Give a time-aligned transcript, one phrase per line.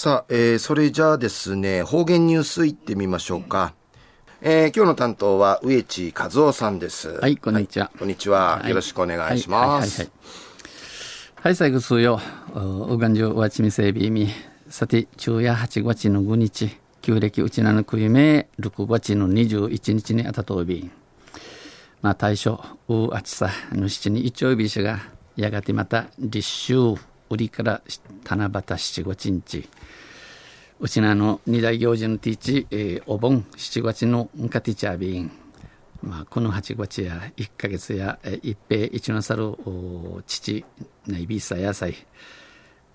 [0.00, 3.74] さあ、えー、それじゃあですね、方言ニュースいってみましょうか。
[4.40, 7.18] えー、今日の担当は植地和夫さんです。
[7.18, 7.86] はい、こんにちは。
[7.86, 10.02] はい、こんにちは、はい、よろしくお願いします。
[10.02, 10.10] はい、
[11.42, 12.20] はい、最後数よ、
[12.54, 14.28] うがんじゅうわちみせびみ、
[14.70, 20.88] さて、昼夜8月の5日、旧暦うちなのくゆめ、6月の21日にあたとび、
[22.02, 25.00] まあ、大正、うあちさ、ぬしちに一応びしが、
[25.34, 27.00] やがてまた立秋、
[27.30, 27.82] 売りから
[28.24, 29.68] 七夕七五日、
[30.80, 35.32] うちなの二大行事のティーチ、えー、お盆七月のんかティチャービン、
[36.02, 39.56] まあ、この八月や一ヶ月や、えー、一平一の猿
[40.26, 40.64] 父
[41.06, 41.94] ないびさ野菜。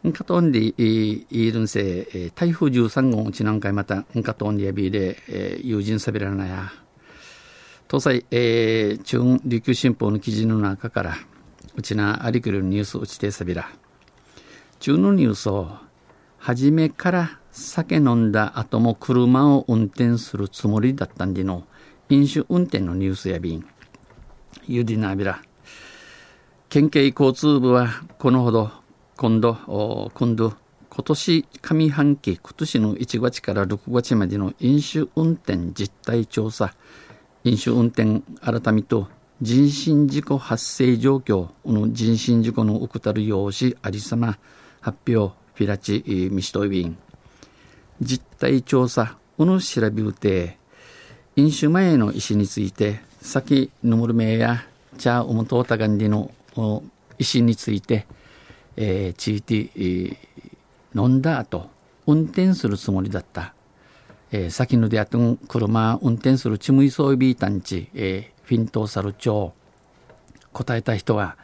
[0.06, 6.72] んかとんでいるんせ、えー、台風十三号うちなんかいまたんかとんでやびで、えー、友人さびらなや。
[7.90, 11.16] 東西、えー、中琉球新報の記事の中から
[11.76, 13.70] うちなありくるニュースうちてさびら。
[14.84, 15.70] 中のニュースを
[16.38, 21.64] 初めから酒飲んだ後も車を運転するつもりだったんでの
[22.10, 23.66] 飲酒運転のニュースや便
[24.68, 25.42] ゆでなびら。
[26.68, 27.88] 県警交通部は
[28.20, 28.72] このほど
[29.16, 30.54] 今度今度
[30.90, 36.74] 今年上半期今年の1月から6月までの飲酒運転実態調査。
[37.46, 39.08] 飲酒運転改めと
[39.42, 44.38] 人身事故発生状況の人身事故の怠る用紙ありさま。
[44.84, 46.98] 発表フィラチミシトイビン
[48.02, 50.58] 実態調査うぬ調べうて
[51.38, 54.66] 飲酒前の医師について先ぬむるめや
[54.98, 56.32] 茶うむとうたがんりの
[57.18, 58.06] 医師について、
[58.76, 60.18] えー、ちいて、えー、
[60.94, 61.70] 飲んだ後
[62.06, 63.54] 運転するつもりだった、
[64.34, 69.54] えー、先のであとん車運転するちむいそうびいたんち、えー、フィントーサル町
[70.52, 71.38] 答えた人は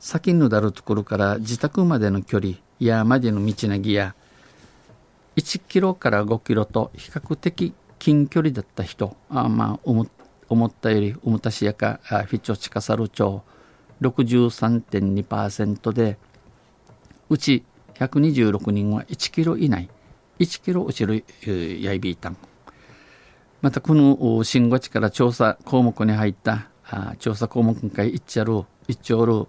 [0.00, 4.14] 先のだるところから自宅までの距離やまでの道なぎや、
[5.36, 10.06] 1キロから5キロと比較的近距離だった人、あまあ思
[10.48, 13.42] 思ったよりおもたしやかフィチョチカサル町
[14.02, 16.18] 63.2%で、
[17.30, 17.62] うち
[17.94, 19.88] 126人は1キロ以内、
[20.40, 21.24] 1キロ落ちる
[21.80, 22.36] やいびいたん。
[23.62, 26.66] またこの新五地から調査項目に入った
[27.20, 29.46] 調査項目会一丁る一丁る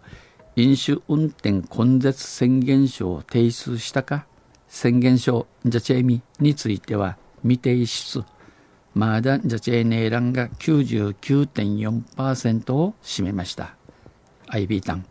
[0.56, 4.28] 飲酒運転根絶宣言書を提出したか
[4.68, 8.24] 宣言書ジャチェミについては未提出。
[8.94, 13.76] まだジャチェネーランが99.4%を占めました。
[14.50, 15.08] IB タン。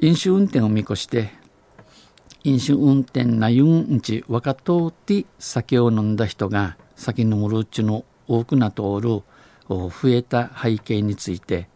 [0.00, 1.32] 飲酒運転を見越して
[2.44, 9.22] 飲酒運転なゆんち若とうて酒を飲んだ人が先のむるうちの多くな通る
[9.68, 11.68] 増えた背景について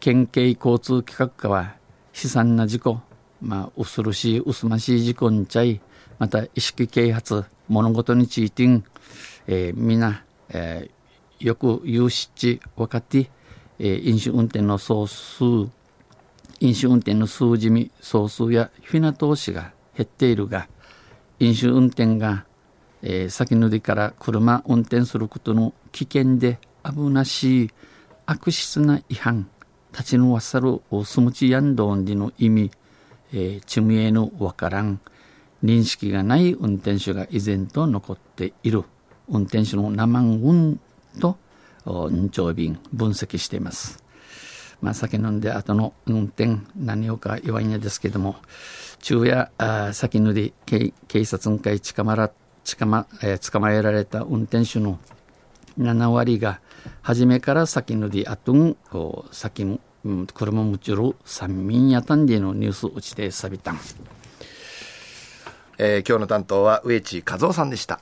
[0.00, 1.76] 県警交通企画課は
[2.20, 3.00] 悲惨な事故
[3.40, 5.80] まあ恐ろしい薄ましい事故にちゃい
[6.18, 8.84] また意識啓発物事についてん、
[9.46, 13.30] えー、みな、えー、よく有識分かって、
[13.78, 15.44] えー、飲酒運転の総数
[16.58, 20.68] 飲酒運転の数字み総数やフィナ投資が減っているが
[21.38, 22.46] 飲酒運転が
[23.06, 27.70] えー、先乗りから車運転することの危険で危なしい
[28.24, 29.46] 悪質な違反
[29.92, 32.70] 立ちぬわさるおすむちやんどんでの意味、
[33.32, 35.00] えー、ちむえぬわからん、
[35.62, 38.82] 認識がない運転手が依然と残っている。
[39.28, 40.80] 運転手の生運
[41.20, 41.38] と、
[41.86, 44.02] 運長便分析しています。
[44.82, 48.36] まあ、酒飲んで後の運転何をか弱いんやですけども
[49.00, 50.92] 昼夜あ先ぬり警
[51.24, 52.30] 察会捕まら
[52.64, 54.98] 捕ま,、えー、捕まえられた運転手の
[55.78, 56.60] 7割が
[57.02, 58.76] 初めから先ぬりあとん
[59.30, 63.78] 先うん、車もちる三民やたんでのニュース落ちてさびたん、
[65.78, 68.00] えー、今日の担当は植地和夫さんでした。